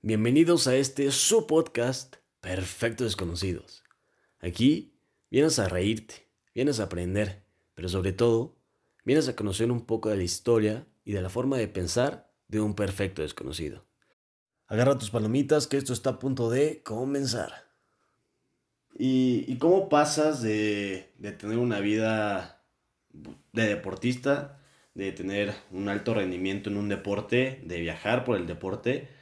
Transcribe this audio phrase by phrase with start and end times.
[0.00, 3.82] Bienvenidos a este su podcast Perfecto Desconocidos.
[4.38, 4.94] Aquí
[5.28, 7.42] vienes a reírte, vienes a aprender,
[7.74, 8.54] pero sobre todo
[9.04, 12.60] vienes a conocer un poco de la historia y de la forma de pensar de
[12.60, 13.86] un perfecto desconocido.
[14.68, 17.68] Agarra tus palomitas que esto está a punto de comenzar.
[18.96, 22.62] ¿Y, cómo pasas de, de tener una vida
[23.52, 24.60] de deportista,
[24.94, 29.17] de tener un alto rendimiento en un deporte, de viajar por el deporte?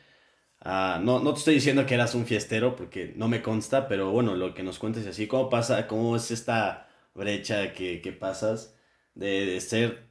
[0.68, 4.10] Ah, no, no te estoy diciendo que eras un fiestero porque no me consta, pero
[4.10, 8.74] bueno, lo que nos cuentes así, ¿cómo pasa, cómo es esta brecha que, pasas
[9.14, 10.10] de, ser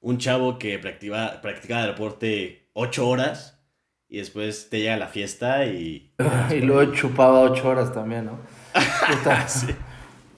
[0.00, 3.62] un chavo que practica, practicaba deporte ocho horas
[4.08, 6.12] y después te llega la fiesta y...
[6.50, 8.40] y luego chupaba ocho horas también, ¿no?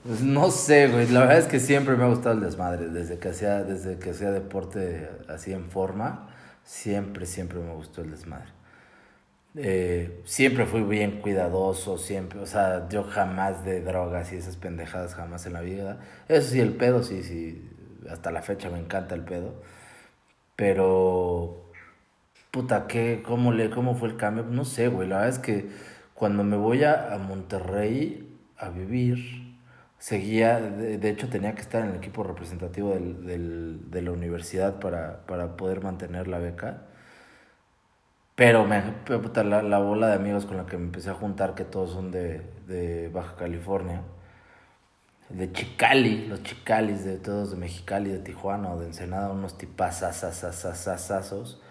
[0.03, 1.07] Pues no sé, güey.
[1.07, 2.89] La verdad es que siempre me ha gustado el desmadre.
[2.89, 6.27] Desde que hacía, desde que hacía deporte así en forma,
[6.65, 8.51] siempre, siempre me gustó el desmadre.
[9.55, 15.13] Eh, siempre fui bien cuidadoso, siempre, o sea, yo jamás de drogas y esas pendejadas,
[15.13, 15.99] jamás en la vida.
[16.27, 17.69] Eso sí, el pedo, sí, sí,
[18.09, 19.53] hasta la fecha me encanta el pedo.
[20.55, 21.71] Pero,
[22.51, 24.45] puta, ¿qué, cómo, le, ¿cómo fue el cambio?
[24.45, 25.69] No sé, güey, la verdad es que
[26.13, 29.57] cuando me voy a, Monterrey a vivir,
[29.99, 34.79] seguía, de, hecho tenía que estar en el equipo representativo del, del, de la universidad
[34.79, 36.83] para, para poder mantener la beca.
[38.35, 41.53] Pero me, puta, la, la, bola de amigos con la que me empecé a juntar,
[41.55, 44.01] que todos son de, de Baja California,
[45.29, 51.61] de Chicali, los Chicalis de todos de Mexicali, de Tijuana o de Ensenada, unos tipazazazazazazazos.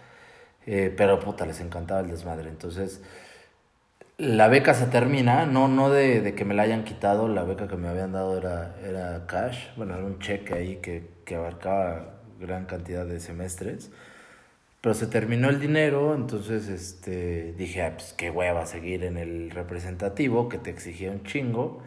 [0.67, 2.49] Eh, pero puta, les encantaba el desmadre.
[2.49, 3.03] Entonces,
[4.19, 7.69] la beca se termina, no, no de, de, que me la hayan quitado, la beca
[7.69, 12.15] que me habían dado era, era cash, bueno, era un cheque ahí que, que abarcaba
[12.41, 13.91] gran cantidad de semestres.
[14.83, 19.51] Pero se terminó el dinero, entonces este, dije, ah, pues qué hueva seguir en el
[19.53, 21.83] representativo, que te exigía un chingo.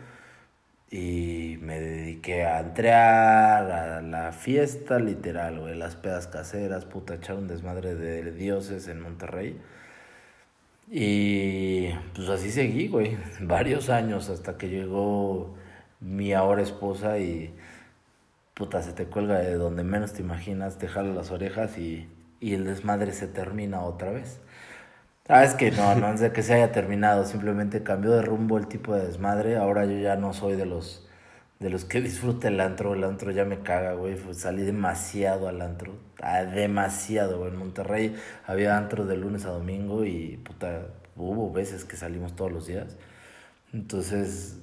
[0.89, 7.35] Y me dediqué a entrear, a la fiesta literal, güey, las pedas caseras, puta, echar
[7.37, 9.59] un desmadre de dioses en Monterrey.
[10.89, 15.55] Y pues así seguí, güey, varios años hasta que llegó
[15.99, 17.53] mi ahora esposa y
[18.53, 22.07] puta, se te cuelga de donde menos te imaginas, te jala las orejas y
[22.45, 24.39] y el desmadre se termina otra vez.
[25.27, 28.59] Ah, es que no, no es de que se haya terminado, simplemente cambió de rumbo
[28.59, 29.57] el tipo de desmadre.
[29.57, 31.07] Ahora yo ya no soy de los
[31.59, 34.17] de los que disfruta el antro, el antro ya me caga, güey.
[34.33, 37.51] Salí demasiado al antro, ah, demasiado, güey.
[37.51, 42.51] En Monterrey había antro de lunes a domingo y puta, hubo veces que salimos todos
[42.51, 42.95] los días.
[43.73, 44.59] Entonces,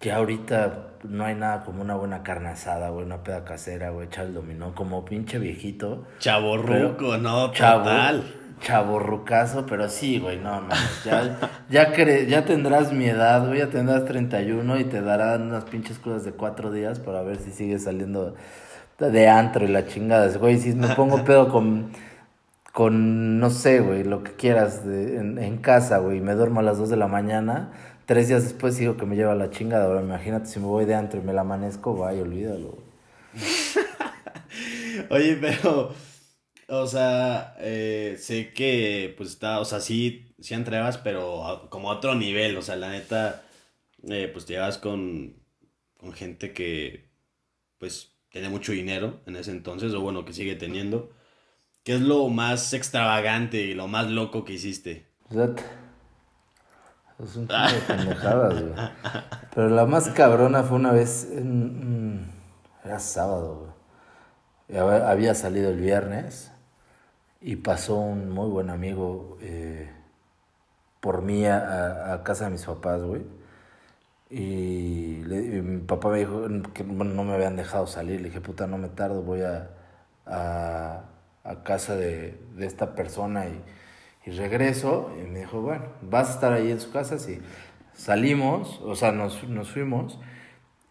[0.00, 4.06] ya ahorita no hay nada como una buena carne asada, güey, una peda casera, güey,
[4.06, 6.06] echar el dominó, como pinche viejito.
[6.18, 8.24] Chaborruco, no, total.
[8.60, 10.68] Chaborrucazo, pero sí, güey, no, no,
[11.04, 11.38] ya,
[11.70, 16.24] ya, ya tendrás mi edad, güey, ya tendrás 31 y te darán unas pinches cosas
[16.24, 18.34] de cuatro días para ver si sigues saliendo
[18.98, 21.92] de antro y la chingada, güey, si me pongo pedo con,
[22.72, 26.62] con no sé, güey, lo que quieras de, en, en casa, güey, me duermo a
[26.62, 27.70] las 2 de la mañana
[28.10, 29.84] Tres días después digo que me lleva la chingada.
[29.84, 32.76] Ahora imagínate si me voy de antro y me la amanezco, vaya, olvídalo.
[35.10, 35.94] Oye, pero,
[36.66, 41.98] o sea, eh, sé que, pues está, o sea, sí, sí entregas, pero como a
[41.98, 43.44] otro nivel, o sea, la neta,
[44.08, 45.36] eh, pues te llevas con,
[45.96, 47.12] con gente que,
[47.78, 51.12] pues, tiene mucho dinero en ese entonces, o bueno, que sigue teniendo.
[51.84, 55.06] ¿Qué es lo más extravagante y lo más loco que hiciste?
[57.22, 58.74] Es un chingo de pendejadas, güey.
[59.54, 61.28] Pero la más cabrona fue una vez.
[62.84, 63.72] Era sábado,
[64.68, 64.80] güey.
[64.80, 66.52] Había salido el viernes
[67.40, 69.90] y pasó un muy buen amigo eh,
[71.00, 73.22] por mí a, casa de mis papás, güey.
[74.30, 75.22] Y,
[75.62, 78.20] mi papá me dijo que no me habían dejado salir.
[78.20, 79.70] Le dije, puta, no me tardo, voy a,
[80.26, 81.04] a,
[81.42, 83.60] a casa de, de esta persona y
[84.24, 87.40] y regreso y me dijo, bueno, vas a estar ahí en su casa, sí.
[87.94, 90.18] Salimos, o sea, nos, nos fuimos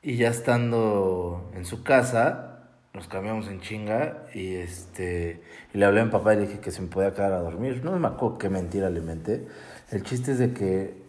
[0.01, 5.43] y ya estando en su casa, nos cambiamos en chinga y este
[5.73, 7.39] y le hablé a mi papá y le dije que se me podía quedar a
[7.39, 7.83] dormir.
[7.83, 9.47] No me acuerdo qué mentira le inventé.
[9.91, 11.01] El chiste es de que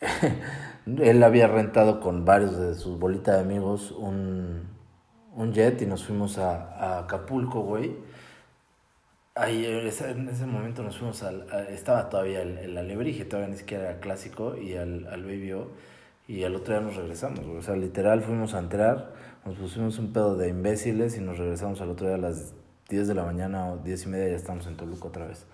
[0.86, 4.68] él había rentado con varios de sus bolitas de amigos un,
[5.34, 7.96] un jet y nos fuimos a, a Acapulco, güey.
[9.36, 11.46] Ahí, en ese momento nos fuimos al.
[11.68, 15.52] estaba todavía el, el, alebrije, todavía ni siquiera era clásico, y al, al Baby
[16.28, 17.40] y al otro día nos regresamos.
[17.40, 19.12] O sea, literal fuimos a entrar,
[19.44, 22.52] nos pusimos un pedo de imbéciles y nos regresamos al otro día a las
[22.88, 25.46] 10 de la mañana o 10 y media, ya estamos en Toluca otra vez.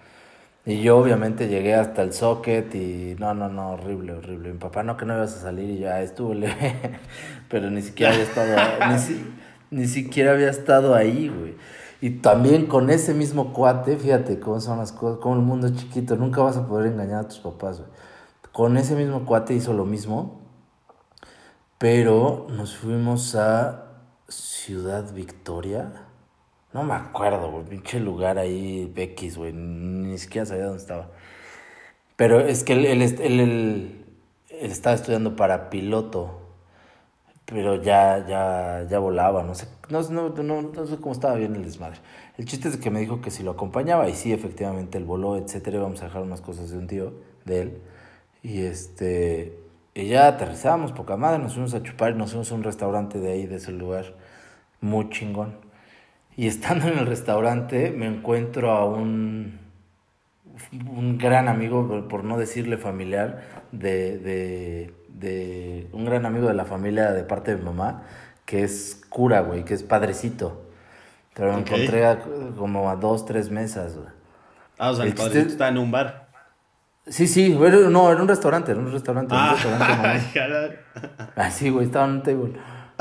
[0.67, 4.53] Y yo obviamente llegué hasta el socket y no, no, no, horrible, horrible.
[4.53, 6.77] Mi papá no que no ibas a salir y ya estuvo leve,
[7.49, 8.59] pero ni siquiera había estado,
[9.71, 11.55] ni, ni siquiera había estado ahí, güey.
[12.00, 15.76] Y también con ese mismo cuate, fíjate cómo son las cosas, cómo el mundo es
[15.76, 17.82] chiquito, nunca vas a poder engañar a tus papás.
[18.52, 20.41] Con ese mismo cuate hizo lo mismo,
[21.79, 23.87] pero nos fuimos a
[24.29, 26.06] Ciudad Victoria.
[26.73, 31.11] No me acuerdo, güey, pinche lugar ahí, X, güey, ni siquiera sabía dónde estaba.
[32.17, 34.05] Pero es que él, él, él,
[34.50, 36.40] estaba estudiando para piloto,
[37.50, 41.55] pero ya, ya, ya volaba, no sé, no, no, no, no, sé cómo estaba bien
[41.56, 41.99] el desmadre.
[42.38, 45.37] El chiste es que me dijo que si lo acompañaba, y sí, efectivamente, él voló,
[45.37, 47.12] etcétera, íbamos a dejar unas cosas de un tío,
[47.44, 47.79] de él,
[48.43, 49.58] y este,
[49.94, 53.32] y ya aterrizamos, poca madre, nos fuimos a chupar nos fuimos a un restaurante de
[53.32, 54.14] ahí, de ese lugar,
[54.81, 55.55] muy chingón.
[56.37, 59.58] Y estando en el restaurante me encuentro a un,
[60.73, 63.43] un gran amigo, por no decirle familiar,
[63.73, 68.03] de, de, de un gran amigo de la familia de parte de mi mamá,
[68.45, 70.67] que es cura, güey, que es padrecito.
[71.35, 72.19] Pero me encontré
[72.57, 74.09] como a dos, tres mesas, güey.
[74.79, 76.29] Ah, o sea, el, padrecito está en un bar.
[77.07, 79.35] Sí, sí, no, era un restaurante, era un restaurante.
[79.37, 80.79] Ah, un restaurante
[81.37, 82.53] ah, sí, güey, estaba en un table.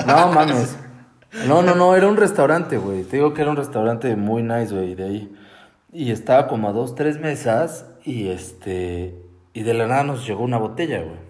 [0.05, 0.77] No mames.
[1.47, 3.03] No, no, no, era un restaurante, güey.
[3.03, 5.35] Te digo que era un restaurante muy nice, güey, de ahí.
[5.91, 9.15] Y estaba como a dos, tres mesas y este...
[9.53, 11.28] Y de la nada nos llegó una botella, güey.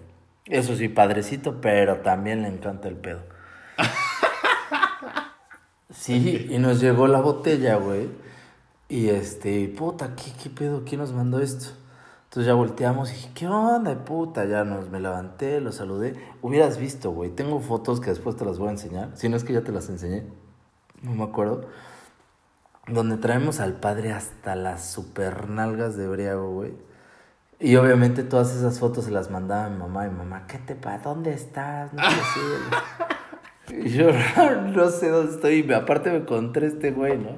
[0.50, 3.20] Eso sí, padrecito, pero también le encanta el pedo.
[5.92, 8.08] Sí, y nos llegó la botella, güey.
[8.88, 10.82] Y este, puta, ¿qué, ¿qué pedo?
[10.84, 11.66] ¿Quién nos mandó esto?
[12.24, 14.44] Entonces ya volteamos y dije, ¿qué onda, puta?
[14.44, 16.14] Ya nos, me levanté, lo saludé.
[16.42, 17.30] Hubieras visto, güey.
[17.30, 19.10] Tengo fotos que después te las voy a enseñar.
[19.14, 20.26] Si no es que ya te las enseñé.
[21.02, 21.66] No me acuerdo.
[22.86, 26.72] Donde traemos al padre hasta las super nalgas de briago, güey.
[27.60, 30.06] Y obviamente todas esas fotos se las mandaba mi mamá.
[30.06, 31.02] Y mamá, ¿qué te pasa?
[31.04, 31.92] ¿Dónde estás?
[31.92, 33.76] No sé.
[33.84, 34.10] y yo
[34.74, 35.66] no sé dónde estoy.
[35.68, 37.36] Y aparte me encontré este güey, ¿no?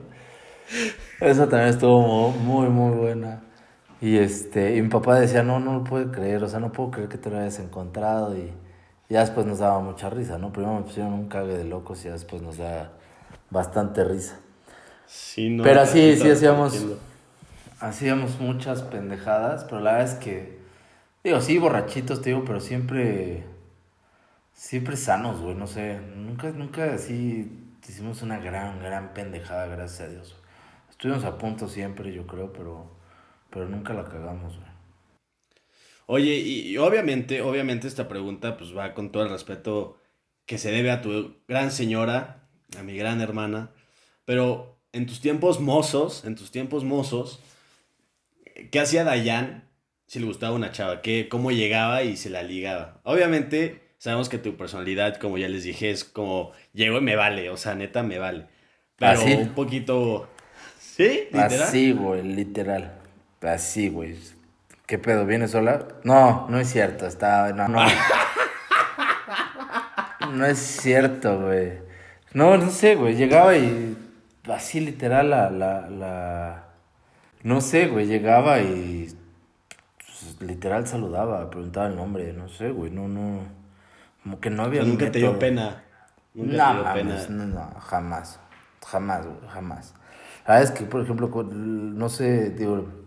[1.20, 3.42] Eso también estuvo muy, muy buena.
[4.00, 6.90] Y, este, y mi papá decía, no, no lo puedo creer, o sea, no puedo
[6.90, 8.36] creer que te lo hayas encontrado.
[8.36, 8.52] Y,
[9.08, 10.52] ya después nos daba mucha risa, ¿no?
[10.52, 12.92] Primero me pusieron un cague de locos y ya después nos da
[13.50, 14.38] bastante risa.
[15.06, 16.74] Sí, no, pero así, sí hacíamos,
[17.82, 20.58] hacíamos muchas pendejadas, pero la verdad es que,
[21.22, 23.44] digo, sí, borrachitos, te digo, pero siempre,
[24.54, 27.50] siempre sanos, güey, no sé, nunca, nunca así
[27.86, 30.36] hicimos una gran, gran pendejada, gracias a Dios.
[30.88, 33.02] Estuvimos a punto siempre, yo creo, pero
[33.52, 34.72] pero nunca la cagamos, güey.
[36.06, 39.98] Oye, y, obviamente, obviamente esta pregunta pues va con todo el respeto
[40.46, 43.70] que se debe a tu gran señora, a mi gran hermana,
[44.24, 47.40] pero en tus tiempos mozos, en tus tiempos mozos,
[48.70, 49.68] ¿qué hacía Dayan
[50.06, 51.02] si le gustaba una chava?
[51.02, 53.00] ¿Qué, ¿Cómo llegaba y se la ligaba?
[53.04, 57.50] Obviamente sabemos que tu personalidad, como ya les dije, es como, llego y me vale,
[57.50, 58.46] o sea, neta me vale.
[58.96, 60.28] Pero ¿Ah, un poquito...
[60.78, 61.28] ¿Sí?
[61.32, 61.62] ¿Literal?
[61.62, 62.92] Así, güey, literal.
[63.40, 64.16] Así, güey.
[64.86, 65.24] ¿Qué pedo?
[65.24, 65.88] ¿Viene sola?
[66.04, 67.06] No, no es cierto.
[67.06, 67.50] Está.
[67.52, 67.80] No, no.
[70.32, 71.72] no es cierto, güey.
[72.34, 73.14] No, no sé, güey.
[73.14, 73.96] Llegaba y.
[74.44, 75.50] Así literal la.
[75.50, 76.61] la, la...
[77.42, 78.06] No sé, güey.
[78.06, 79.14] Llegaba y.
[79.98, 82.32] Pues, literal saludaba, preguntaba el nombre.
[82.32, 82.90] No sé, güey.
[82.90, 83.40] No, no.
[84.22, 84.82] Como que no había.
[84.82, 85.82] nunca te dio pena.
[86.34, 87.26] Nunca no, te dio pena.
[87.28, 88.40] No, no, jamás.
[88.86, 89.48] Jamás, güey.
[89.48, 89.94] Jamás.
[90.44, 93.02] Ah, es que, por ejemplo, no sé, digo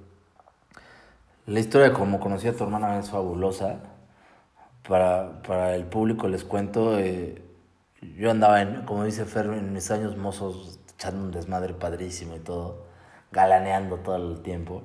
[1.47, 3.77] la historia de cómo conocí a tu hermana es fabulosa.
[4.87, 7.41] Para, para el público les cuento, eh,
[8.17, 12.39] yo andaba, en, como dice Fer, en mis años mozos, echando un desmadre padrísimo y
[12.39, 12.85] todo,
[13.35, 14.81] galaneando todo el tiempo.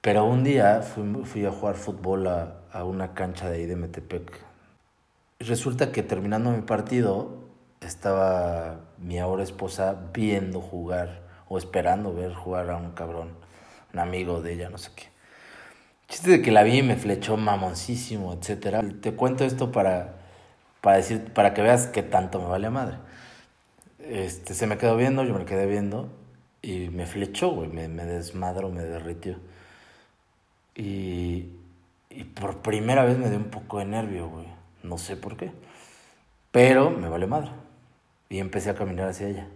[0.00, 3.66] Pero un día fui, a jugar fútbol a, a, una cancha de ahí
[5.40, 7.40] resulta que terminando mi partido,
[7.80, 13.30] estaba mi ahora esposa viendo jugar o esperando ver jugar a un cabrón,
[13.92, 15.04] un amigo de ella, no sé qué.
[16.08, 18.82] Chiste de que la vi y me flechó mamoncísimo, etcétera.
[19.00, 20.14] Te cuento esto para,
[20.80, 22.96] para decir, para que veas que tanto me vale a madre.
[23.98, 26.19] Este, se me quedó viendo, yo me quedé viendo
[26.62, 29.38] y me flechó, güey, me, me desmadró, me derritió.
[30.74, 31.48] Y,
[32.10, 34.46] y por primera vez me dio un poco de nervio, güey.
[34.82, 35.52] No sé por qué.
[36.50, 37.50] Pero me vale madre.
[38.28, 39.48] Y empecé a caminar hacia ella.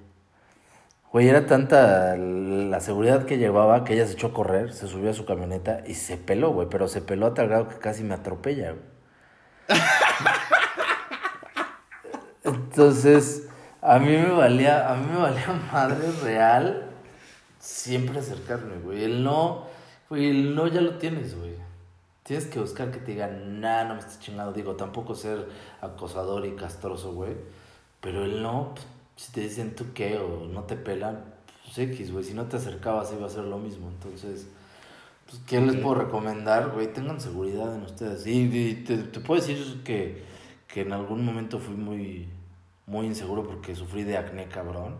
[1.12, 5.10] Güey, era tanta la seguridad que llevaba que ella se echó a correr, se subió
[5.10, 6.68] a su camioneta y se peló, güey.
[6.70, 8.82] Pero se peló a tal grado que casi me atropella, güey.
[12.44, 13.48] Entonces,
[13.80, 16.93] a mí me valía, a mí me valía madre real
[17.64, 19.04] siempre acercarme, güey.
[19.04, 19.66] El no,
[20.10, 21.54] Güey, el no ya lo tienes, güey.
[22.22, 24.52] Tienes que buscar que te digan, nah, no me estés chingando.
[24.52, 25.48] Digo, tampoco ser
[25.80, 27.34] acosador y castroso, güey.
[28.00, 31.24] Pero el no, pues, si te dicen tú qué o no te pelan,
[31.64, 32.24] pues X, güey.
[32.24, 33.88] Si no te acercabas iba a ser lo mismo.
[33.88, 34.46] Entonces,
[35.26, 36.92] pues, ¿qué les puedo recomendar, güey?
[36.92, 38.26] Tengan seguridad en ustedes.
[38.26, 40.22] Y, te, te, puedo decir que,
[40.68, 42.28] que en algún momento fui muy,
[42.86, 44.96] muy inseguro porque sufrí de acné, cabrón.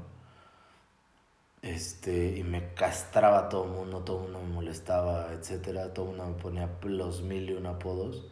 [1.64, 6.16] Este, y me castraba todo el mundo, todo el mundo me molestaba, etcétera, todo el
[6.18, 8.26] mundo me ponía los mil y un apodos.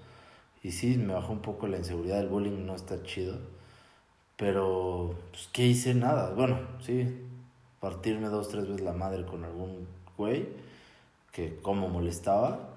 [0.63, 3.39] Y sí, me bajó un poco la inseguridad, el bullying no está chido.
[4.37, 5.95] Pero, pues, ¿qué hice?
[5.95, 6.31] Nada.
[6.35, 7.27] Bueno, sí,
[7.81, 10.49] partirme dos, tres veces la madre con algún güey
[11.33, 12.69] que como molestaba.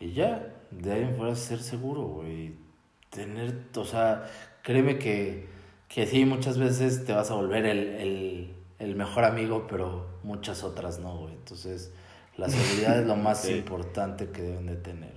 [0.00, 2.54] Y ya, de ahí en fuera ser seguro, güey.
[3.10, 4.26] Tener, o sea,
[4.62, 5.48] créeme que,
[5.88, 10.64] que sí, muchas veces te vas a volver el, el, el mejor amigo, pero muchas
[10.64, 11.34] otras no, güey.
[11.34, 11.92] Entonces,
[12.36, 15.14] la seguridad es lo más importante que deben de tener.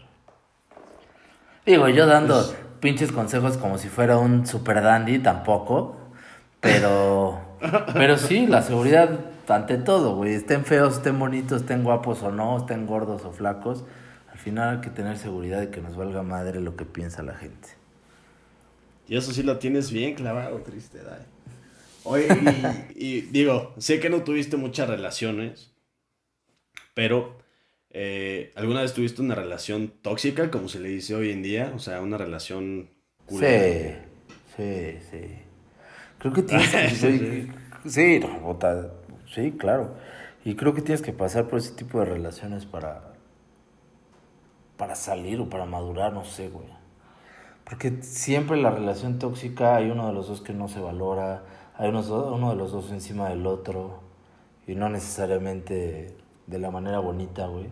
[1.66, 5.98] Digo, yo dando pues pinches consejos como si fuera un super dandy, tampoco.
[6.62, 7.42] Pero,
[7.94, 10.34] pero sí, la seguridad ante todo, güey.
[10.34, 13.84] Estén feos, estén bonitos, estén guapos o no, estén gordos o flacos.
[14.32, 17.36] Al final hay que tener seguridad de que nos valga madre lo que piensa la
[17.36, 17.70] gente.
[19.08, 21.37] Y eso sí lo tienes bien clavado, triste, Dai.
[22.08, 22.28] Oye,
[22.96, 25.74] y, digo, sé que no tuviste muchas relaciones,
[26.94, 27.38] pero
[27.90, 31.74] eh, ¿alguna vez tuviste una relación tóxica, como se le dice hoy en día?
[31.76, 32.90] O sea, una relación
[33.30, 33.94] Sí,
[34.56, 35.40] sí, sí.
[36.18, 37.52] Creo que tienes que...
[37.90, 38.58] sí, no,
[39.34, 39.96] sí, claro.
[40.46, 43.14] Y creo que tienes que pasar por ese tipo de relaciones para...
[44.78, 46.68] Para salir o para madurar, no sé, güey.
[47.66, 51.44] Porque siempre la relación tóxica hay uno de los dos que no se valora,
[51.77, 52.01] hay uno,
[52.34, 54.00] uno de los dos encima del otro,
[54.65, 56.15] y no necesariamente
[56.48, 57.67] de la manera bonita, güey.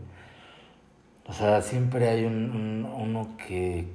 [1.27, 3.87] O sea, siempre hay un, uno que,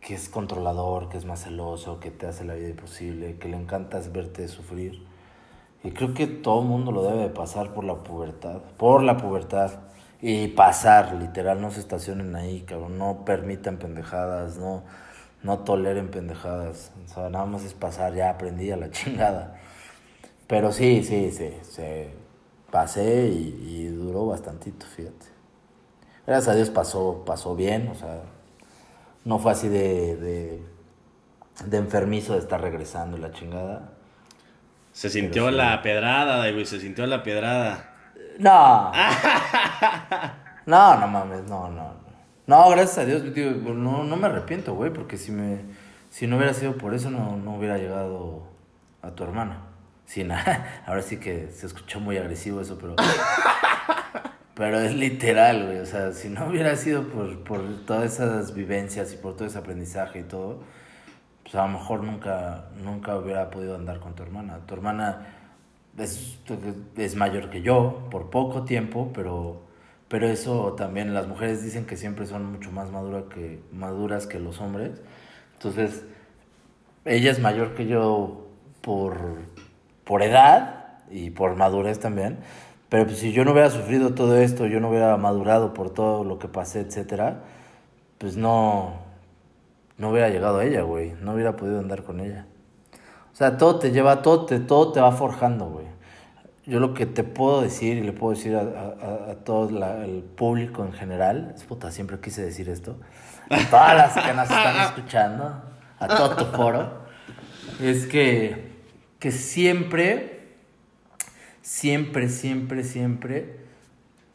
[0.00, 3.56] que es controlador, que es más celoso, que te hace la vida imposible, que le
[3.56, 5.02] encanta verte sufrir.
[5.82, 9.70] Y creo que todo mundo lo debe de pasar por la pubertad, por la pubertad.
[10.20, 14.82] Y pasar, literal, no se estacionen ahí, cabrón, no permitan pendejadas, no,
[15.42, 16.92] no toleren pendejadas.
[17.04, 19.56] O sea, nada más es pasar, ya aprendí a la chingada.
[20.46, 22.10] Pero sí, sí, sí, se
[22.70, 25.26] pasé y, y duró bastantito, fíjate.
[26.26, 28.22] Gracias a Dios pasó, pasó bien, o sea,
[29.24, 30.62] no fue así de, de,
[31.66, 33.92] de enfermizo de estar regresando la chingada.
[34.92, 37.94] Se sintió la pedrada, David, se sintió la pedrada.
[38.38, 38.92] No.
[40.66, 41.99] no, no mames, no, no.
[42.50, 45.60] No, gracias a Dios, tío, no, no me arrepiento, güey, porque si me
[46.08, 48.42] si no hubiera sido por eso no, no hubiera llegado
[49.02, 49.66] a tu hermana.
[50.04, 52.96] Sí, nada, ahora sí que se escuchó muy agresivo eso, pero
[54.56, 55.78] pero es literal, güey.
[55.78, 59.58] O sea, si no hubiera sido por, por todas esas vivencias y por todo ese
[59.58, 60.64] aprendizaje y todo,
[61.44, 64.58] pues a lo mejor nunca, nunca hubiera podido andar con tu hermana.
[64.66, 65.24] Tu hermana
[65.96, 66.40] es,
[66.96, 69.69] es mayor que yo por poco tiempo, pero,
[70.10, 72.88] pero eso también las mujeres dicen que siempre son mucho más
[73.32, 75.00] que, maduras que los hombres.
[75.52, 76.04] Entonces,
[77.04, 78.48] ella es mayor que yo
[78.80, 79.14] por,
[80.02, 82.38] por edad y por madurez también.
[82.88, 86.24] Pero pues, si yo no hubiera sufrido todo esto, yo no hubiera madurado por todo
[86.24, 87.44] lo que pasé, etcétera,
[88.18, 88.94] pues no,
[89.96, 91.12] no hubiera llegado a ella, güey.
[91.20, 92.46] No hubiera podido andar con ella.
[93.32, 95.86] O sea, todo te lleva, todo te, todo te va forjando, güey.
[96.66, 99.68] Yo lo que te puedo decir y le puedo decir a, a, a todo
[100.04, 102.98] el público en general, es puta, siempre quise decir esto,
[103.48, 105.62] a todas las que nos están escuchando,
[105.98, 107.00] a todo tu foro,
[107.80, 108.72] es que,
[109.18, 110.40] que siempre
[111.62, 113.56] siempre, siempre, siempre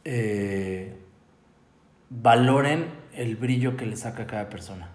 [0.04, 0.96] eh,
[2.10, 4.88] valoren el brillo que le saca a cada persona.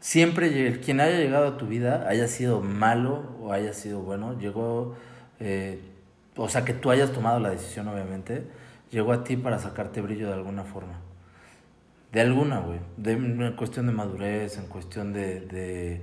[0.00, 4.96] Siempre quien haya llegado a tu vida, haya sido malo o haya sido bueno, llegó,
[5.42, 5.80] eh,
[6.36, 8.44] o sea, que tú hayas tomado la decisión, obviamente,
[8.90, 11.00] llegó a ti para sacarte brillo de alguna forma.
[12.12, 12.78] De alguna, güey.
[13.04, 16.00] en cuestión de madurez, en cuestión de,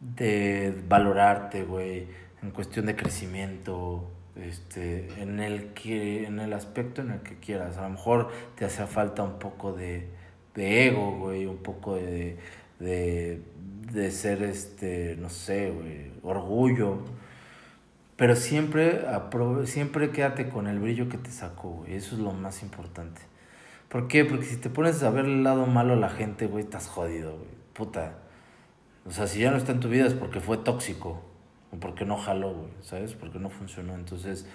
[0.00, 2.06] de, valorarte, güey
[2.44, 7.78] en cuestión de crecimiento, este, en el que, en el aspecto en el que quieras.
[7.78, 10.08] A lo mejor te hace falta un poco de,
[10.54, 12.36] de ego, güey, un poco de,
[12.80, 13.40] de,
[13.92, 16.98] de ser, este, no sé, güey, orgullo.
[18.16, 19.04] Pero siempre,
[19.64, 21.94] siempre quédate con el brillo que te sacó, güey.
[21.94, 23.20] Eso es lo más importante.
[23.88, 24.24] ¿Por qué?
[24.24, 27.36] Porque si te pones a ver el lado malo a la gente, güey, estás jodido,
[27.36, 27.50] güey.
[27.72, 28.18] Puta.
[29.06, 31.22] O sea, si ya no está en tu vida es porque fue tóxico
[31.80, 33.14] porque no jaló, güey, ¿sabes?
[33.14, 33.94] Porque no funcionó.
[33.94, 34.46] Entonces,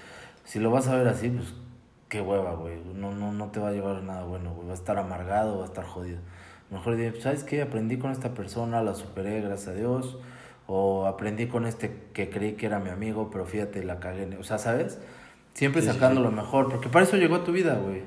[0.43, 1.53] si lo vas a ver así, pues
[2.07, 2.77] qué hueva, güey.
[2.95, 4.67] No, no, no te va a llevar nada bueno, güey.
[4.67, 6.19] Va a estar amargado, va a estar jodido.
[6.69, 7.61] Mejor dije, ¿sabes qué?
[7.61, 10.17] Aprendí con esta persona, la superé, gracias a Dios.
[10.71, 14.37] O aprendí con este que creí que era mi amigo, pero fíjate, la cagué.
[14.37, 14.99] O sea, ¿sabes?
[15.55, 18.03] Siempre sacando lo mejor, porque para eso llegó a tu vida, güey.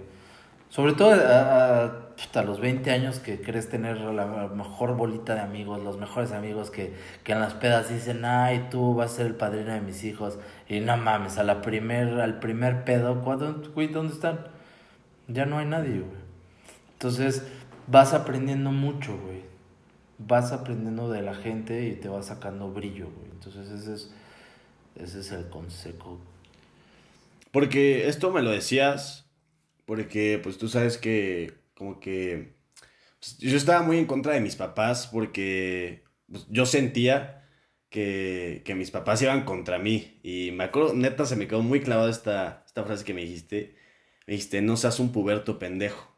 [0.69, 5.99] Sobre todo a, los 20 años que crees tener la mejor bolita de amigos, los
[5.99, 9.73] mejores amigos que, que en las pedas dicen, ay, tú vas a ser el padrino
[9.73, 10.38] de mis hijos.
[10.69, 13.16] Y no mames, a la primer, al primer pedo,
[13.75, 14.38] güey, ¿dónde están?
[15.26, 16.23] Ya no hay nadie, güey.
[16.92, 17.45] Entonces,
[17.88, 19.52] vas aprendiendo mucho, güey.
[20.19, 23.31] Vas aprendiendo de la gente y te vas sacando brillo, güey.
[23.33, 24.11] Entonces, ese es,
[24.97, 26.21] ese es el consejo.
[27.50, 29.26] Porque esto me lo decías,
[29.85, 32.54] porque pues tú sabes que como que
[33.21, 37.42] pues, yo estaba muy en contra de mis papás porque pues, yo sentía
[37.92, 40.19] que, mis papás iban contra mí.
[40.23, 43.76] Y me acuerdo, neta, se me quedó muy clavada esta, esta frase que me dijiste.
[44.26, 46.16] Me dijiste, no seas un puberto pendejo.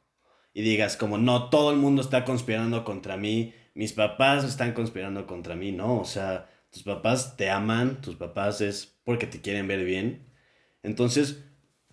[0.54, 3.54] Y digas, como, no, todo el mundo está conspirando contra mí.
[3.74, 5.72] Mis papás están conspirando contra mí.
[5.72, 10.26] No, o sea, tus papás te aman, tus papás es porque te quieren ver bien.
[10.82, 11.44] Entonces,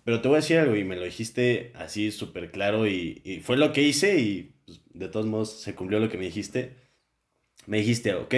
[0.04, 3.40] pero te voy a decir algo y me lo dijiste así súper claro y, y,
[3.40, 6.76] fue lo que hice y pues, de todos modos se cumplió lo que me dijiste.
[7.66, 8.34] Me dijiste, ok,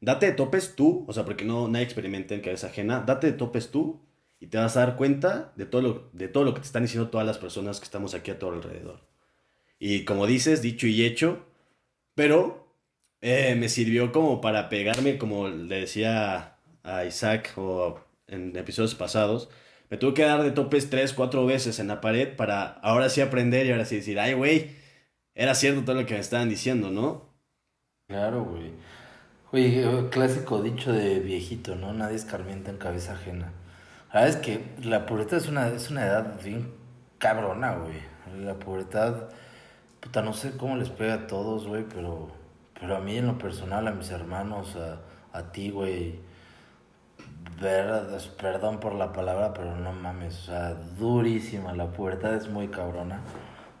[0.00, 3.32] date de topes tú, o sea, porque no nadie experimenta en cabeza ajena, date de
[3.34, 4.00] topes tú
[4.40, 6.82] y te vas a dar cuenta de todo lo, de todo lo que te están
[6.82, 9.06] diciendo todas las personas que estamos aquí a tu alrededor.
[9.78, 11.46] Y como dices, dicho y hecho,
[12.14, 12.61] pero
[13.22, 19.48] eh, me sirvió como para pegarme, como le decía a Isaac o en episodios pasados,
[19.90, 23.20] me tuve que dar de topes tres, cuatro veces en la pared para ahora sí
[23.20, 24.72] aprender y ahora sí decir, ay, güey,
[25.34, 27.32] era cierto todo lo que me estaban diciendo, ¿no?
[28.08, 28.72] Claro, güey.
[29.52, 31.92] Oye, clásico dicho de viejito, ¿no?
[31.92, 33.52] Nadie escarmienta en cabeza ajena.
[34.12, 36.72] Sabes que la pubertad es una, es una edad bien
[37.18, 37.96] cabrona, güey.
[38.44, 39.30] La pubertad,
[40.00, 42.30] puta, no sé cómo les pega a todos, güey, pero,
[42.82, 44.76] pero a mí en lo personal, a mis hermanos,
[45.32, 46.16] a, ti, güey,
[48.40, 51.72] perdón por la palabra, pero no mames, o sea, durísima.
[51.74, 53.20] La pubertad es muy cabrona.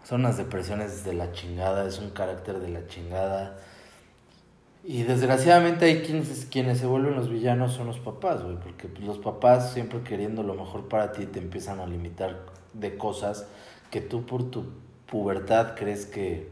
[0.04, 3.58] Son unas depresiones de la chingada, es un carácter de la chingada
[4.84, 9.18] y desgraciadamente hay quienes, quienes se vuelven los villanos son los papás, güey, porque los
[9.18, 12.40] papás siempre queriendo lo mejor para ti te empiezan a limitar
[12.72, 13.46] de cosas
[13.90, 14.64] que tú por tu
[15.06, 16.50] pubertad crees que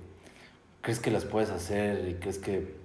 [0.80, 2.76] crees que las puedes hacer y crees que,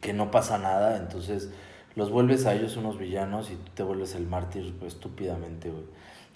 [0.00, 1.50] que no pasa nada, entonces
[1.94, 5.84] los vuelves a ellos unos villanos y tú te vuelves el mártir estúpidamente, güey.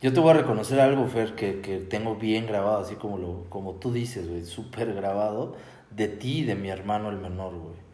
[0.00, 3.44] Yo te voy a reconocer algo, Fer, que, que tengo bien grabado, así como, lo,
[3.48, 5.54] como tú dices, güey, súper grabado,
[5.90, 7.92] de ti y de mi hermano el menor, güey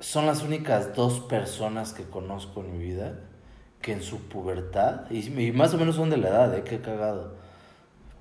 [0.00, 3.20] son las únicas dos personas que conozco en mi vida
[3.82, 6.64] que en su pubertad, y, más o menos son de la edad, ¿eh?
[6.64, 7.34] Qué cagado.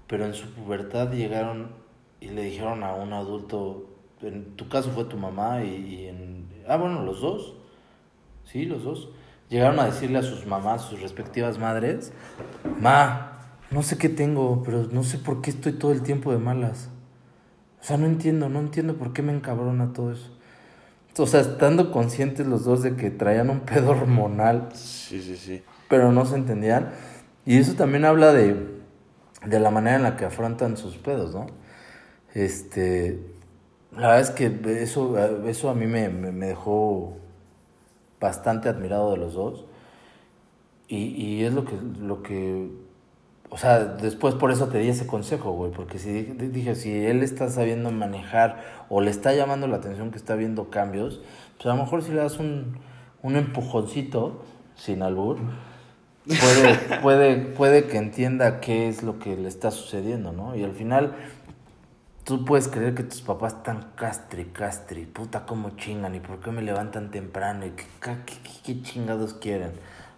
[0.07, 1.71] Pero en su pubertad llegaron
[2.19, 3.89] y le dijeron a un adulto,
[4.21, 6.49] en tu caso fue tu mamá y, en...
[6.67, 7.55] Ah, bueno, los dos.
[8.45, 9.09] Sí, los dos.
[9.49, 12.13] Llegaron a decirle a sus mamás, sus respectivas madres,
[12.79, 13.39] Ma,
[13.71, 16.89] no sé qué tengo, pero no sé por qué estoy todo el tiempo de malas.
[17.81, 20.39] O sea, no entiendo, no entiendo por qué me encabrona todo eso
[21.21, 24.69] o sea, estando conscientes los dos de que traían un pedo hormonal.
[24.73, 25.63] Sí, sí, sí.
[25.87, 26.91] Pero no se entendían.
[27.45, 28.55] Y eso también habla de,
[29.45, 31.47] de la manera en la que afrontan sus pedos, ¿no?
[32.33, 33.19] Este,
[33.91, 37.17] la verdad es que eso, eso a mí me, me, dejó
[38.19, 39.65] bastante admirado de los dos.
[40.87, 42.69] Y, y es lo que, lo que
[43.51, 47.23] o sea, después por eso te di ese consejo, güey, porque si dije, si él
[47.23, 51.21] está sabiendo manejar o le está llamando la atención que está viendo cambios,
[51.57, 52.77] pues a lo mejor si le das un,
[53.23, 54.43] un empujoncito,
[54.75, 55.37] sin albur,
[56.27, 60.55] puede, puede, puede que entienda qué es lo que le está sucediendo, ¿no?
[60.55, 61.15] Y al final,
[62.29, 66.51] tú puedes creer que tus papás están castri, castri, puta, cómo chingan, y por qué
[66.51, 69.71] me levantan temprano, y qué, qué, qué chingados quieren.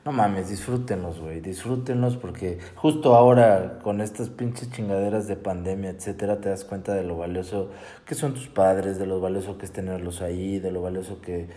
[0.03, 6.41] No mames, disfrútenlos, güey, disfrútenlos porque justo ahora con estas pinches chingaderas de pandemia, etcétera,
[6.41, 7.69] te das cuenta de lo valioso
[8.05, 11.47] que son tus padres, de lo valioso que es tenerlos ahí, de lo valioso que,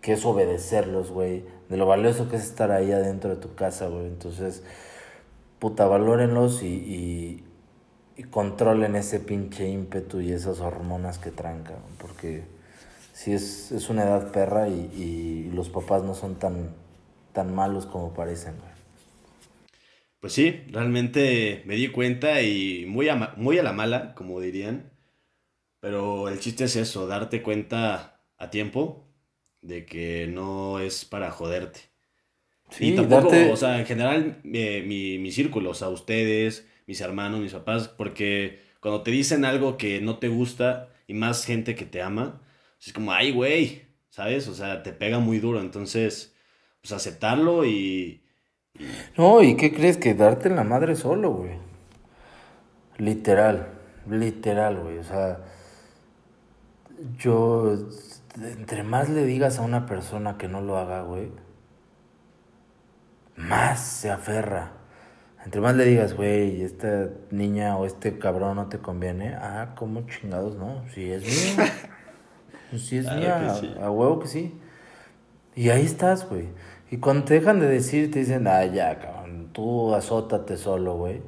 [0.00, 3.88] que es obedecerlos, güey, de lo valioso que es estar ahí adentro de tu casa,
[3.88, 4.06] güey.
[4.06, 4.62] Entonces,
[5.58, 7.43] puta, valórenlos y, y,
[8.16, 12.44] y controlen ese pinche ímpetu y esas hormonas que trancan, porque
[13.12, 16.70] si es, es una edad perra y, y los papás no son tan
[17.34, 18.54] tan malos como parecen,
[20.20, 24.90] Pues sí, realmente me di cuenta y muy a, muy a la mala, como dirían.
[25.80, 29.08] Pero el chiste es eso, darte cuenta a tiempo
[29.62, 31.80] de que no es para joderte.
[32.70, 37.40] Sí, y tampoco, o sea, en general, mi, mi círculo, o sea, ustedes, mis hermanos,
[37.40, 41.84] mis papás, porque cuando te dicen algo que no te gusta y más gente que
[41.84, 42.40] te ama,
[42.84, 44.48] es como, ay, güey, ¿sabes?
[44.48, 46.36] O sea, te pega muy duro, entonces,
[46.80, 48.22] pues aceptarlo y...
[49.16, 49.96] No, ¿y qué crees?
[49.96, 51.58] Que darte la madre solo, güey.
[52.98, 53.68] Literal,
[54.08, 54.98] literal, güey.
[54.98, 55.38] O sea,
[57.16, 57.74] yo,
[58.36, 61.30] entre más le digas a una persona que no lo haga, güey,
[63.36, 64.72] más se aferra.
[65.44, 70.06] Entre más le digas, güey, esta niña o este cabrón no te conviene, ah, ¿cómo
[70.06, 70.82] chingados no?
[70.94, 71.66] Si es mío.
[72.78, 74.54] si es mía, a, huevo que sí.
[75.54, 76.46] Y ahí estás, güey.
[76.90, 81.20] Y cuando te dejan de decir, te dicen, ah, ya, cabrón, tú azótate solo, güey.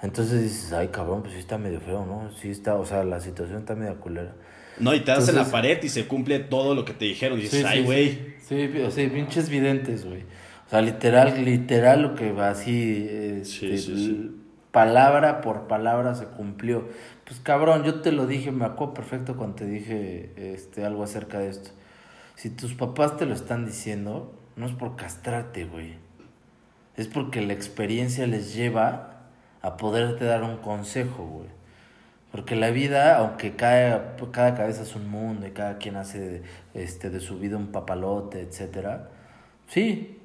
[0.00, 2.30] Entonces dices, ay, cabrón, pues sí está medio feo, ¿no?
[2.40, 4.34] Sí está, o sea, la situación está medio culera.
[4.78, 7.38] No, y te das en la pared y se cumple todo lo que te dijeron.
[7.38, 8.34] Y dices, ay, güey.
[8.46, 10.24] Sí, sí, sí, pinches videntes, güey.
[10.66, 14.30] O sea, literal, literal lo que va así, este,
[14.70, 16.88] palabra por palabra se cumplió.
[17.24, 21.38] Pues cabrón, yo te lo dije, me acuerdo perfecto cuando te dije este, algo acerca
[21.38, 21.70] de esto.
[22.34, 25.94] Si tus papás te lo están diciendo, no es por castrarte, güey.
[26.96, 29.28] Es porque la experiencia les lleva
[29.62, 31.48] a poderte dar un consejo, güey.
[32.32, 36.42] Porque la vida, aunque cada, cada cabeza es un mundo y cada quien hace
[36.74, 39.10] este, de su vida un papalote, etcétera,
[39.68, 40.18] sí,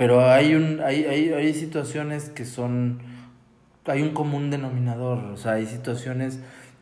[0.00, 3.00] pero hay, un, hay, hay, hay situaciones que son,
[3.84, 6.40] hay un común denominador, o sea, hay situaciones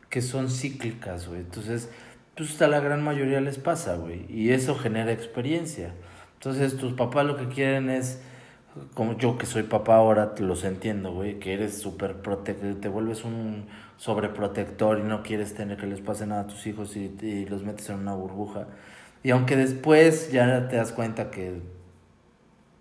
[0.08, 1.40] que son cíclicas, güey.
[1.40, 1.90] Entonces,
[2.36, 4.24] pues a la gran mayoría les pasa, güey.
[4.28, 5.94] Y eso genera experiencia.
[6.34, 8.20] Entonces, tus papás lo que quieren es,
[8.94, 12.88] como yo que soy papá ahora, te los entiendo, güey, que eres súper protector, te
[12.88, 17.16] vuelves un sobreprotector y no quieres tener que les pase nada a tus hijos y,
[17.20, 18.68] y los metes en una burbuja.
[19.24, 21.77] Y aunque después ya te das cuenta que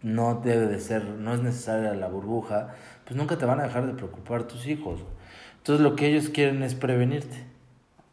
[0.07, 3.85] no debe de ser, no es necesaria la burbuja, pues nunca te van a dejar
[3.85, 5.01] de preocupar tus hijos.
[5.57, 7.43] Entonces lo que ellos quieren es prevenirte,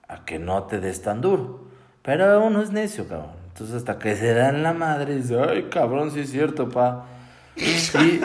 [0.08, 1.64] a que no te des tan duro.
[2.02, 3.30] Pero uno es necio, cabrón.
[3.48, 7.06] Entonces hasta que se dan la madre, dice, ay, cabrón, sí es cierto, pa.
[7.56, 8.20] Sí,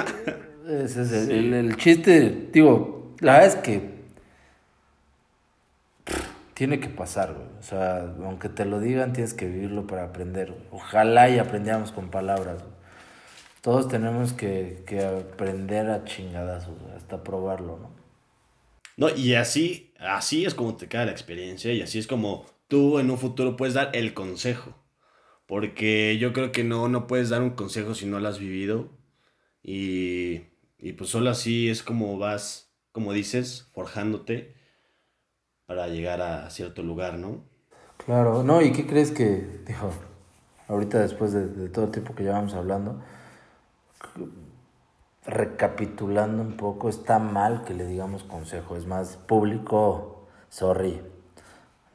[0.68, 4.00] ese es el, chiste, digo, la verdad es que
[6.56, 7.48] tiene que pasar, güey.
[7.60, 10.54] O sea, aunque te lo digan, tienes que vivirlo para aprender.
[10.72, 12.64] Ojalá y aprendamos con palabras.
[13.62, 14.84] Todos tenemos que,
[15.32, 18.00] aprender a chingadazos, hasta probarlo, ¿no?
[18.96, 23.00] No, y así, así es como te queda la experiencia y así es como tú
[23.00, 24.76] en un futuro puedes dar el consejo.
[25.46, 28.90] Porque yo creo que no, no puedes dar un consejo si no lo has vivido.
[29.64, 30.42] Y,
[30.78, 34.54] y pues solo así es como vas, como dices, forjándote
[35.66, 37.44] para llegar a cierto lugar, ¿no?
[38.06, 39.92] Claro, no, ¿y qué crees que, dijo,
[40.68, 43.02] ahorita después de, de todo el tiempo que llevamos hablando,
[45.26, 48.76] recapitulando un poco, está mal que le digamos consejo.
[48.76, 51.02] Es más, público, sorry.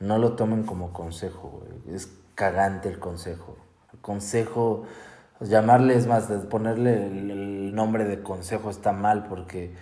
[0.00, 3.56] No lo tomen como consejo, Es cagante el consejo.
[3.92, 4.84] El consejo,
[5.40, 9.74] llamarle, es más, ponerle el, nombre de consejo está mal porque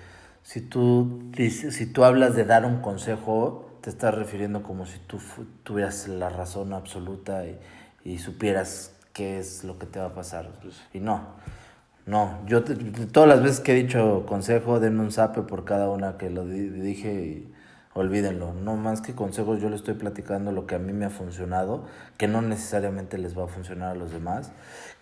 [0.42, 5.18] si tú, si tú hablas de dar un consejo, te estás refiriendo como si tú
[5.62, 7.58] tuvieras la razón absoluta y,
[8.04, 10.50] y supieras qué es lo que te va a pasar.
[10.62, 11.20] Pues y no.
[12.04, 16.18] No, yo todas las veces que he dicho consejo, denme un zape por cada una
[16.18, 17.52] que lo dije y
[17.94, 18.52] olvídenlo.
[18.54, 21.84] No más que consejos, yo le estoy platicando lo que a mí me ha funcionado,
[22.16, 24.52] que no necesariamente les va a funcionar a los demás,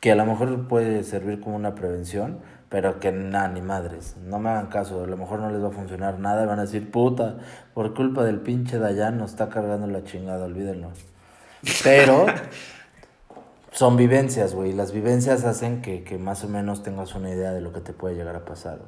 [0.00, 4.38] que a lo mejor puede servir como una prevención, pero que nada, ni madres, no
[4.38, 6.90] me hagan caso, a lo mejor no les va a funcionar nada, van a decir,
[6.90, 7.38] puta,
[7.74, 10.90] por culpa del pinche Dayan nos está cargando la chingada, olvídenlo.
[11.82, 12.26] Pero
[13.72, 14.72] son vivencias, güey.
[14.72, 18.16] Las vivencias hacen que, más o menos tengas una idea de lo que te puede
[18.16, 18.80] llegar a pasar.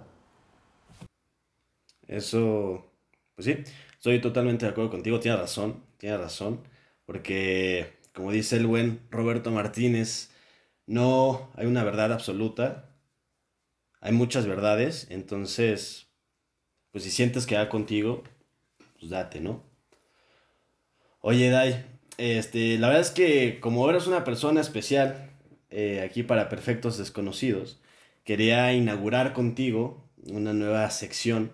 [2.07, 2.93] Eso,
[3.35, 3.65] pues sí,
[3.97, 5.21] estoy totalmente de acuerdo contigo.
[5.21, 6.61] Tienes razón, tienes razón.
[7.07, 10.31] Porque, como dice el buen Roberto Martínez,
[10.87, 12.91] no hay una verdad absoluta.
[14.01, 15.07] Hay muchas verdades.
[15.11, 16.09] Entonces,
[16.91, 18.23] pues si sientes que va contigo,
[18.99, 19.63] pues date, ¿no?
[21.21, 25.31] Oye, Dai, este, la verdad es que como eres una persona especial
[25.71, 27.81] eh, aquí para Perfectos Desconocidos,
[28.25, 31.53] quería inaugurar contigo una nueva sección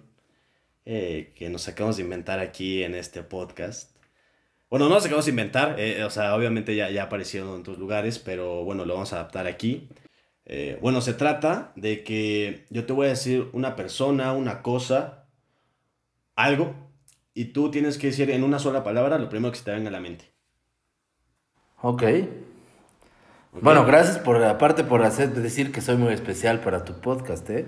[0.84, 3.96] eh, que nos acabamos de inventar aquí en este podcast.
[4.70, 7.78] Bueno, no nos acabamos de inventar, eh, o sea, obviamente ya, ya apareció en otros
[7.78, 9.88] lugares, pero bueno, lo vamos a adaptar aquí.
[10.80, 15.26] bueno, se trata de que yo te voy a decir una persona, una cosa,
[16.36, 16.74] algo,
[17.34, 19.88] y tú tienes que decir en una sola palabra lo primero que se te venga
[19.90, 20.38] a la mente.
[21.80, 22.02] Ok.
[23.60, 27.66] Bueno, gracias por, aparte por hacer, decir que soy muy especial para tu podcast, ¿eh?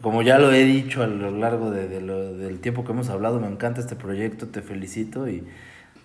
[0.00, 3.10] Como ya lo he dicho a lo largo de, de lo, del tiempo que hemos
[3.10, 5.46] hablado, me encanta este proyecto, te felicito y,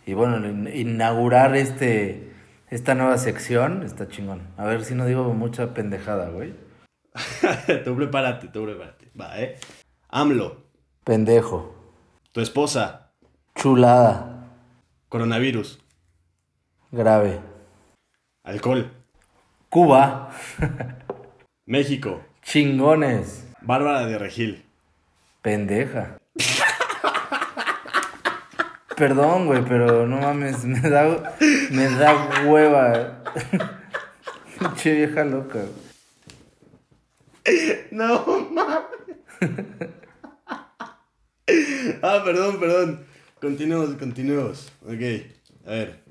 [0.05, 2.31] y bueno, inaugurar este,
[2.69, 4.41] esta nueva sección está chingón.
[4.57, 6.53] A ver si no digo mucha pendejada, güey.
[7.85, 9.09] tú prepárate, tú prepárate.
[9.19, 9.57] Va, ¿eh?
[10.09, 10.65] AMLO.
[11.05, 11.73] Pendejo.
[12.33, 13.13] Tu esposa.
[13.55, 14.51] Chulada.
[15.07, 15.79] Coronavirus.
[16.91, 17.41] Grave.
[18.43, 18.89] Alcohol.
[19.69, 20.31] Cuba.
[21.65, 22.21] México.
[22.41, 23.45] Chingones.
[23.61, 24.63] Bárbara de Regil.
[25.41, 26.17] Pendeja.
[28.95, 31.35] Perdón, güey, pero no mames, me da,
[31.71, 33.21] me da hueva.
[34.77, 35.65] Che vieja loca.
[37.91, 38.87] No mames.
[42.01, 43.05] ah, perdón, perdón.
[43.39, 44.71] Continuemos, continuemos.
[44.83, 45.01] Ok,
[45.67, 46.06] a ver.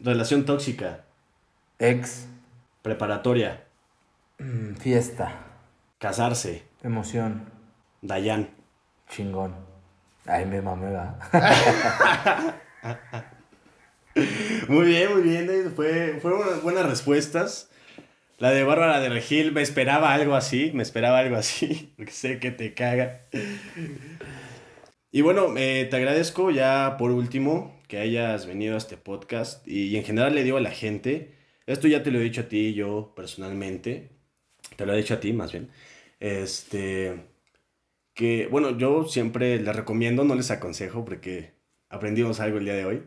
[0.00, 1.04] Relación tóxica.
[1.78, 2.26] Ex.
[2.82, 3.64] Preparatoria.
[4.38, 5.46] Mm, fiesta.
[5.98, 6.64] Casarse.
[6.82, 7.50] Emoción.
[8.02, 8.50] Dayan.
[9.08, 9.54] Chingón.
[10.26, 10.88] Ay, me mamé,
[14.68, 15.72] muy bien, muy bien.
[15.74, 17.70] Fue, fueron buenas respuestas.
[18.38, 22.38] La de Bárbara de Regil, me esperaba algo así, me esperaba algo así, porque sé
[22.38, 23.22] que te caga.
[25.10, 29.96] Y bueno, eh, te agradezco ya por último que hayas venido a este podcast y,
[29.96, 31.34] en general le digo a la gente,
[31.66, 34.10] esto ya te lo he dicho a ti yo personalmente,
[34.76, 35.70] te lo he dicho a ti más bien,
[36.20, 37.26] este,
[38.14, 41.54] que bueno, yo siempre les recomiendo, no les aconsejo porque
[41.88, 43.02] aprendimos algo el día de hoy,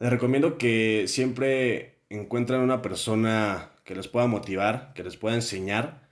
[0.00, 6.10] les recomiendo que siempre encuentren una persona que les pueda motivar, que les pueda enseñar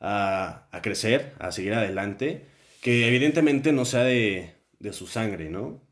[0.00, 2.46] a, crecer, a seguir adelante,
[2.82, 5.85] que evidentemente no sea de, de su sangre, ¿no?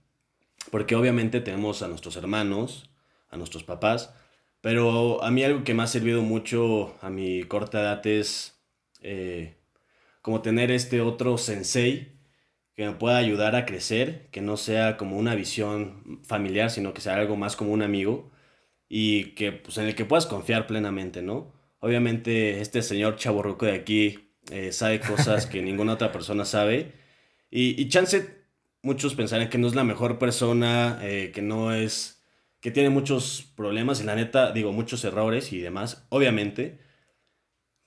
[0.71, 2.91] Porque obviamente tenemos a nuestros hermanos,
[3.31, 4.15] a nuestros papás,
[4.61, 8.63] pero a mí algo que me ha servido mucho a mi corta edad es
[9.03, 9.59] eh,
[10.23, 12.15] como tener este otro sensei
[12.75, 17.01] que me pueda ayudar a crecer, que no sea como una visión familiar, sino que
[17.01, 18.33] sea algo más como un amigo
[18.89, 21.53] y que pues en el que puedas confiar plenamente, ¿no?
[21.81, 26.93] Obviamente este señor chaborruco de aquí eh, sabe cosas que ninguna otra persona sabe
[27.51, 28.44] y, y, chance
[28.85, 32.23] muchos pensarán que no es la mejor persona, eh, que no es,
[32.61, 36.79] que tiene muchos problemas y la neta digo muchos errores y demás, obviamente.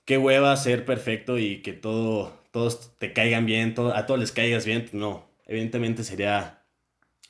[0.04, 4.32] Qué hueva ser perfecto y que todo, todos te caigan bien, todo, a todos les
[4.32, 6.64] caigas bien, no, evidentemente sería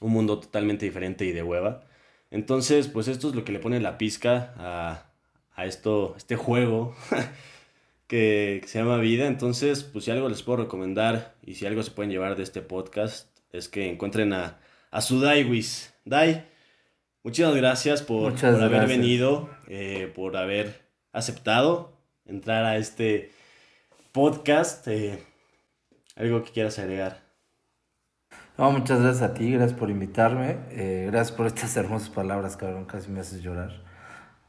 [0.01, 1.85] un mundo totalmente diferente y de hueva.
[2.31, 5.13] Entonces, pues esto es lo que le pone la pizca a,
[5.55, 6.95] a esto, este juego
[8.07, 9.27] que, se llama vida.
[9.27, 12.63] Entonces, pues si algo les puedo recomendar y si algo se pueden llevar de este
[12.63, 14.59] podcast es que encuentren a,
[14.91, 15.95] a su Daiwis.
[16.05, 16.47] Dai,
[17.23, 20.83] muchas gracias por, haber venido, eh, por haber
[21.13, 21.93] aceptado
[22.25, 23.33] entrar a este
[24.13, 24.87] podcast.
[24.89, 25.23] Eh,
[26.17, 27.29] algo que quieras agregar.
[28.59, 32.87] No, muchas gracias a ti, gracias por invitarme, eh, gracias por estas hermosas palabras, cabrón,
[32.87, 33.85] casi me haces llorar.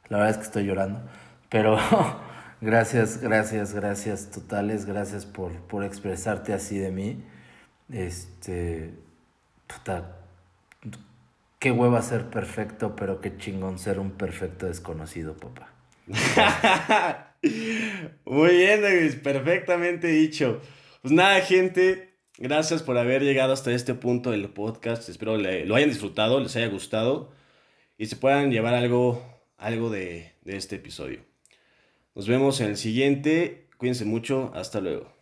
[0.07, 1.01] La verdad es que estoy llorando,
[1.49, 1.77] pero
[2.61, 7.23] gracias, gracias, gracias totales, gracias por, por expresarte así de mí.
[7.91, 8.93] Este,
[9.67, 10.17] puta,
[11.59, 15.73] qué hueva ser perfecto, pero qué chingón ser un perfecto desconocido, papá.
[18.25, 18.81] Muy bien,
[19.23, 20.61] perfectamente dicho.
[21.01, 22.09] Pues nada, gente,
[22.41, 25.09] Gracias por haber llegado hasta este punto del podcast.
[25.09, 27.33] Espero lo hayan disfrutado, les haya gustado
[27.97, 29.21] y se puedan llevar algo,
[29.57, 31.19] algo de, de este episodio.
[32.15, 33.67] Nos vemos en el siguiente.
[33.75, 34.53] Cuídense mucho.
[34.55, 35.18] Hasta luego.